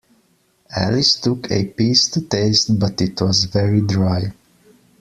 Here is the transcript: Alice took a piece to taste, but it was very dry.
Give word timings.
Alice 0.75 1.17
took 1.21 1.51
a 1.51 1.63
piece 1.63 2.09
to 2.09 2.21
taste, 2.23 2.79
but 2.79 2.99
it 3.03 3.21
was 3.21 3.43
very 3.43 3.81
dry. 3.81 4.33